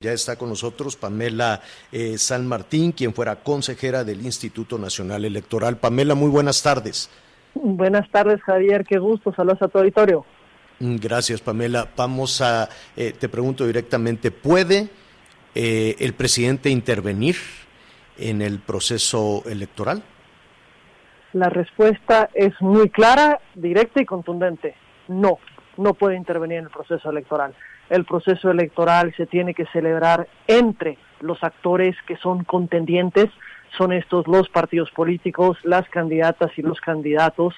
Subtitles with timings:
[0.00, 5.76] Ya está con nosotros Pamela eh, San Martín, quien fuera consejera del Instituto Nacional Electoral.
[5.78, 7.10] Pamela, muy buenas tardes.
[7.52, 8.84] Buenas tardes, Javier.
[8.84, 9.34] Qué gusto.
[9.34, 10.24] Saludos a tu auditorio.
[10.78, 11.88] Mm, gracias, Pamela.
[11.96, 14.88] Vamos a, eh, te pregunto directamente, ¿puede
[15.56, 17.34] eh, el presidente intervenir
[18.18, 20.04] en el proceso electoral?
[21.32, 24.76] La respuesta es muy clara, directa y contundente.
[25.08, 25.40] No,
[25.76, 27.52] no puede intervenir en el proceso electoral
[27.90, 33.26] el proceso electoral se tiene que celebrar entre los actores que son contendientes,
[33.76, 37.54] son estos los partidos políticos, las candidatas y los candidatos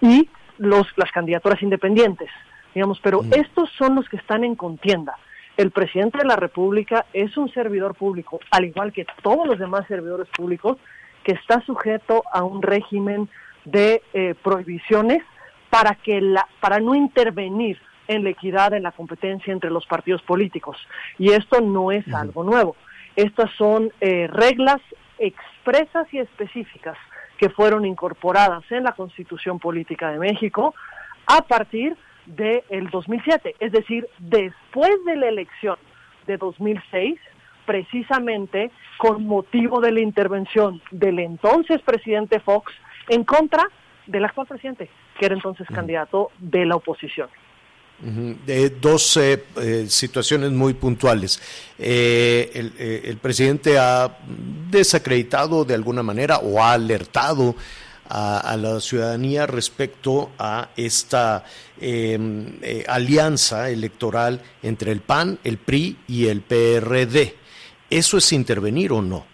[0.00, 2.28] y los, las candidaturas independientes,
[2.74, 3.32] digamos, pero mm.
[3.34, 5.16] estos son los que están en contienda.
[5.56, 9.86] El presidente de la República es un servidor público, al igual que todos los demás
[9.86, 10.78] servidores públicos,
[11.22, 13.28] que está sujeto a un régimen
[13.64, 15.22] de eh, prohibiciones
[15.70, 20.22] para que la, para no intervenir en la equidad, en la competencia entre los partidos
[20.22, 20.76] políticos.
[21.18, 22.76] Y esto no es algo nuevo.
[23.16, 24.80] Estas son eh, reglas
[25.18, 26.96] expresas y específicas
[27.38, 30.74] que fueron incorporadas en la Constitución Política de México
[31.26, 35.76] a partir del 2007, es decir, después de la elección
[36.26, 37.18] de 2006,
[37.66, 42.72] precisamente con motivo de la intervención del entonces presidente Fox
[43.08, 43.64] en contra
[44.06, 47.28] del actual presidente, que era entonces candidato de la oposición.
[48.00, 51.40] De dos eh, eh, situaciones muy puntuales.
[51.78, 54.18] Eh, el, presidente ha
[54.70, 57.54] desacreditado de alguna manera o ha alertado
[58.10, 61.44] a, la ciudadanía respecto a esta
[61.80, 67.36] em, alianza electoral entre el PAN, el PRI y el PRD.
[67.88, 69.24] ¿Eso es intervenir o no?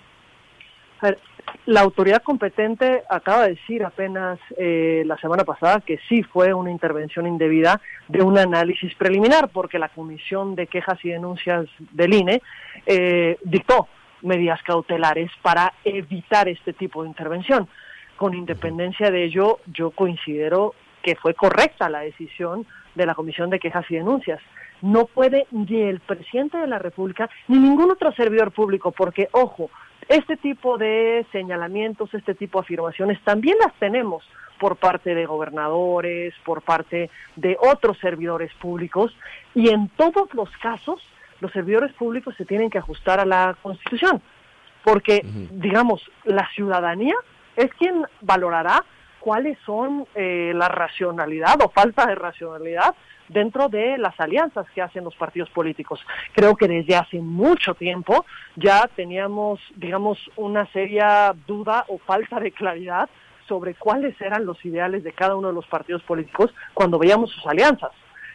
[1.67, 6.71] La autoridad competente acaba de decir apenas eh, la semana pasada que sí fue una
[6.71, 12.43] intervención indebida de un análisis preliminar, porque la Comisión de Quejas y Denuncias del INE
[12.87, 13.89] eh, dictó
[14.23, 17.69] medidas cautelares para evitar este tipo de intervención.
[18.17, 23.61] Con independencia de ello, yo considero que fue correcta la decisión de la Comisión de
[23.61, 24.41] Quejas y Denuncias.
[24.83, 29.71] No puede ni el presidente de la República ni ningún otro servidor público, porque, ojo,
[30.11, 34.25] este tipo de señalamientos, este tipo de afirmaciones también las tenemos
[34.59, 39.17] por parte de gobernadores, por parte de otros servidores públicos,
[39.55, 41.01] y en todos los casos
[41.39, 44.21] los servidores públicos se tienen que ajustar a la Constitución,
[44.83, 47.15] porque, digamos, la ciudadanía
[47.55, 48.85] es quien valorará
[49.21, 52.95] cuáles son eh, la racionalidad o falta de racionalidad
[53.29, 56.01] dentro de las alianzas que hacen los partidos políticos.
[56.33, 58.25] Creo que desde hace mucho tiempo
[58.57, 63.09] ya teníamos, digamos, una seria duda o falta de claridad
[63.47, 67.47] sobre cuáles eran los ideales de cada uno de los partidos políticos cuando veíamos sus
[67.47, 67.91] alianzas.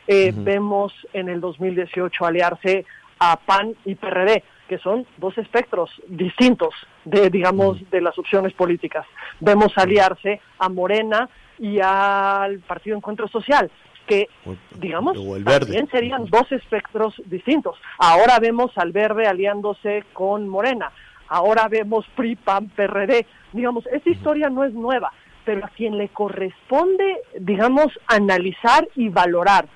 [0.07, 2.85] Eh, vemos en el 2018 aliarse
[3.19, 9.05] a PAN y PRD, que son dos espectros distintos de, digamos, de las opciones políticas.
[9.39, 13.69] Vemos aliarse a Morena y al Partido Encuentro Social,
[14.07, 14.27] que,
[14.77, 17.77] digamos, también serían dos espectros distintos.
[17.97, 20.91] Ahora vemos al verde aliándose con Morena,
[21.27, 23.25] ahora vemos PRI, PAN, PRD.
[23.53, 25.11] Digamos, esta historia no es nueva,
[25.43, 29.67] pero a quien le corresponde, digamos, analizar y valorar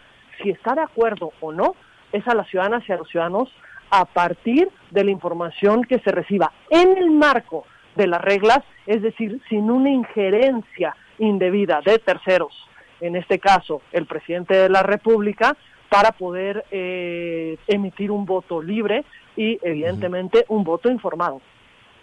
[0.42, 1.76] si está de acuerdo o no,
[2.12, 3.50] es a las ciudadanas y a los ciudadanos
[3.90, 9.02] a partir de la información que se reciba en el marco de las reglas, es
[9.02, 12.54] decir, sin una injerencia indebida de terceros
[13.02, 15.56] en este caso el presidente de la República,
[15.90, 19.06] para poder eh, emitir un voto libre
[19.36, 21.42] y evidentemente un voto informado.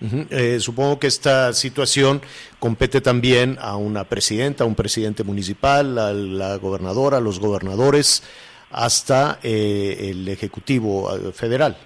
[0.00, 2.20] Eh, supongo que esta situación
[2.58, 8.24] compete también a una presidenta, a un presidente municipal, a la gobernadora, a los gobernadores,
[8.70, 11.76] hasta eh, el Ejecutivo Federal.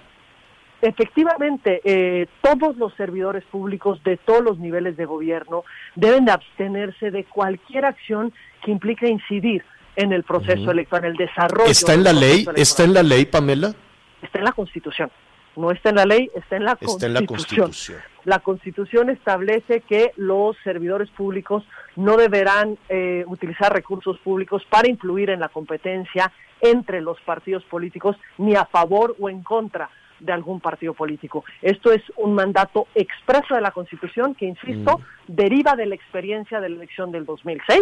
[0.81, 5.63] Efectivamente, todos los servidores públicos de todos los niveles de gobierno
[5.95, 8.33] deben de abstenerse de cualquier acción
[8.63, 9.63] que implica incidir
[9.95, 11.69] en el proceso electoral, en el desarrollo.
[11.69, 12.47] ¿Está en la ley?
[12.55, 13.73] ¿Está en la ley, Pamela?
[14.21, 15.11] Está en la Constitución.
[15.55, 17.99] No está en la ley, está en la está En la, Constitución.
[18.23, 21.63] la Constitución establece que los servidores públicos
[21.95, 26.31] no deberán eh, utilizar recursos públicos para influir en la competencia
[26.61, 29.89] entre los partidos políticos, ni a favor o en contra
[30.21, 31.43] de algún partido político.
[31.61, 35.01] Esto es un mandato expreso de la Constitución que, insisto, mm.
[35.27, 37.81] deriva de la experiencia de la elección del 2006,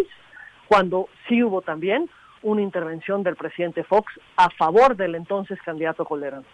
[0.67, 2.09] cuando sí hubo también
[2.41, 6.45] una intervención del presidente Fox a favor del entonces candidato Calderón.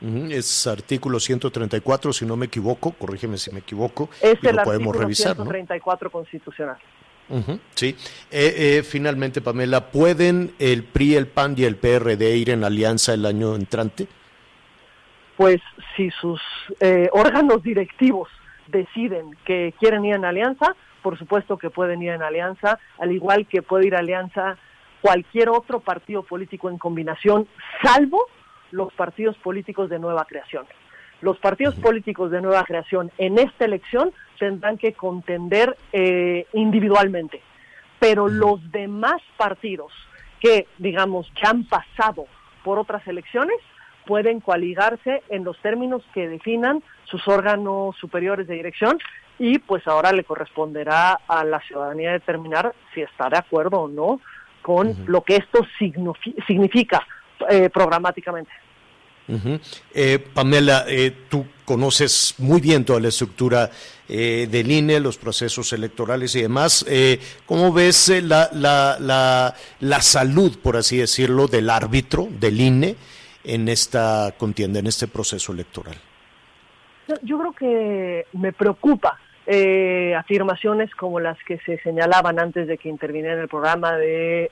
[0.00, 4.62] Es artículo 134, si no me equivoco, corrígeme si me equivoco, es y el lo
[4.62, 5.34] podemos artículo revisar.
[5.34, 6.76] 134 constitucional.
[7.74, 7.96] sí.
[8.30, 13.14] Eh, eh, finalmente, Pamela, ¿pueden el PRI, el PAN y el PRD ir en alianza
[13.14, 14.06] el año entrante?
[15.36, 15.60] Pues
[15.96, 16.40] si sus
[16.80, 18.28] eh, órganos directivos
[18.68, 23.46] deciden que quieren ir en alianza, por supuesto que pueden ir en alianza, al igual
[23.46, 24.58] que puede ir alianza
[25.00, 27.46] cualquier otro partido político en combinación,
[27.82, 28.26] salvo
[28.70, 30.66] los partidos políticos de nueva creación.
[31.22, 37.40] Los partidos políticos de nueva creación en esta elección tendrán que contender eh, individualmente,
[37.98, 39.92] pero los demás partidos
[40.40, 42.26] que, digamos, ya han pasado
[42.62, 43.56] por otras elecciones,
[44.06, 48.98] pueden coaligarse en los términos que definan sus órganos superiores de dirección
[49.38, 54.20] y pues ahora le corresponderá a la ciudadanía determinar si está de acuerdo o no
[54.62, 55.66] con lo que esto
[56.46, 57.06] significa
[57.48, 58.50] eh, programáticamente.
[59.92, 63.68] Eh, Pamela, eh, tú conoces muy bien toda la estructura
[64.06, 66.86] del INE, los procesos electorales y demás.
[67.44, 72.94] ¿Cómo ves la, la, la, salud, por así decirlo, del árbitro, del INE,
[73.42, 75.96] en esta contienda, en este proceso electoral?
[77.22, 82.88] Yo creo que me preocupa eh, afirmaciones como las que se señalaban antes de que
[82.88, 84.50] interviniera en el programa de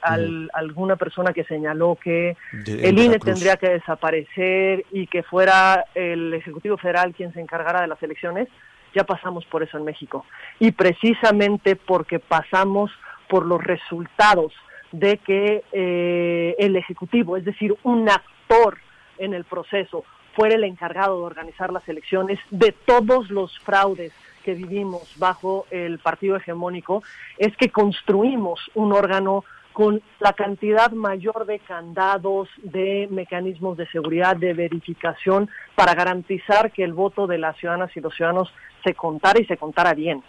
[0.53, 6.77] alguna persona que señaló que el INE tendría que desaparecer y que fuera el Ejecutivo
[6.77, 8.47] Federal quien se encargara de las elecciones,
[8.95, 10.25] ya pasamos por eso en México.
[10.61, 12.93] Y precisamente porque pasamos
[13.29, 14.53] por los resultados
[14.93, 18.79] de que eh, el Ejecutivo, es decir, un actor
[19.19, 20.05] en el proceso,
[20.37, 24.13] fuera el encargado de organizar las elecciones, de todos los fraudes
[24.45, 27.03] que vivimos bajo el partido hegemónico
[27.39, 34.37] es que construimos un órgano con la cantidad mayor de candados, de mecanismos de seguridad,
[34.37, 38.55] de verificación, para garantizar que el voto de las ciudadanas y los ciudadanos
[38.85, 40.23] se contara y se contara bien.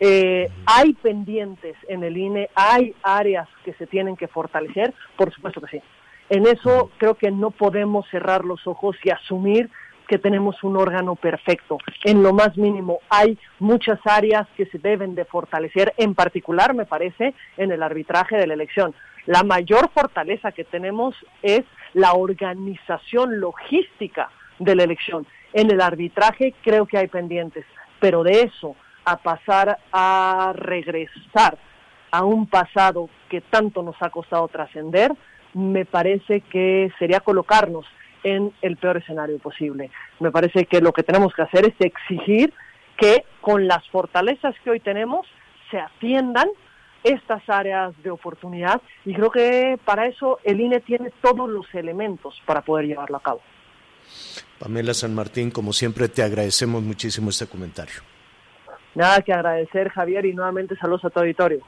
[0.00, 5.60] Eh, hay pendientes en el INE, hay áreas que se tienen que fortalecer, por supuesto
[5.60, 5.82] que sí.
[6.28, 9.70] En eso creo que no podemos cerrar los ojos y asumir
[10.08, 11.78] que tenemos un órgano perfecto.
[12.02, 16.86] En lo más mínimo hay muchas áreas que se deben de fortalecer, en particular me
[16.86, 18.94] parece en el arbitraje de la elección.
[19.26, 21.62] La mayor fortaleza que tenemos es
[21.92, 25.26] la organización logística de la elección.
[25.52, 27.66] En el arbitraje creo que hay pendientes,
[28.00, 28.74] pero de eso
[29.04, 31.58] a pasar a regresar
[32.10, 35.12] a un pasado que tanto nos ha costado trascender,
[35.52, 37.84] me parece que sería colocarnos
[38.22, 39.90] en el peor escenario posible.
[40.20, 42.52] Me parece que lo que tenemos que hacer es exigir
[42.96, 45.26] que con las fortalezas que hoy tenemos
[45.70, 46.48] se atiendan
[47.04, 52.40] estas áreas de oportunidad y creo que para eso el INE tiene todos los elementos
[52.44, 53.40] para poder llevarlo a cabo.
[54.58, 58.00] Pamela San Martín, como siempre, te agradecemos muchísimo este comentario.
[58.94, 61.60] Nada que agradecer, Javier, y nuevamente saludos a tu auditorio.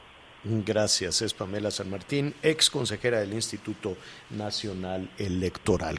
[0.43, 3.97] Gracias, es Pamela San Martín, ex consejera del Instituto
[4.31, 5.99] Nacional Electoral.